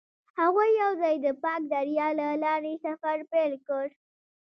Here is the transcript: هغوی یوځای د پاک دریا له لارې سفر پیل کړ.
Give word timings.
هغوی 0.39 0.69
یوځای 0.81 1.15
د 1.25 1.27
پاک 1.43 1.61
دریا 1.73 2.07
له 2.19 2.27
لارې 2.43 2.73
سفر 2.85 3.17
پیل 3.31 3.53
کړ. 3.67 3.85